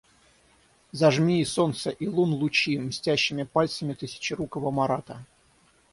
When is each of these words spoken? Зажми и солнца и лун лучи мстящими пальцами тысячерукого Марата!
Зажми 1.01 1.35
и 1.41 1.45
солнца 1.45 1.91
и 1.91 2.07
лун 2.07 2.33
лучи 2.33 2.75
мстящими 2.79 3.43
пальцами 3.43 3.93
тысячерукого 3.93 4.71
Марата! 4.71 5.27